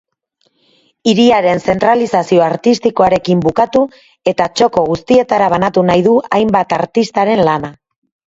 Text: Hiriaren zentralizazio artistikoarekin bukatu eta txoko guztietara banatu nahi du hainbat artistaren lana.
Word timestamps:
Hiriaren 1.09 1.59
zentralizazio 1.73 2.41
artistikoarekin 2.45 3.43
bukatu 3.43 3.83
eta 4.33 4.47
txoko 4.61 4.85
guztietara 4.87 5.51
banatu 5.57 5.83
nahi 5.91 6.05
du 6.07 6.15
hainbat 6.39 6.75
artistaren 6.81 7.47
lana. 7.51 7.71